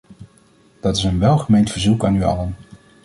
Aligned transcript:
Dat 0.79 0.97
is 0.97 1.03
een 1.03 1.19
welgemeend 1.19 1.71
verzoek 1.71 2.03
aan 2.05 2.15
u 2.15 2.23
allen. 2.23 2.55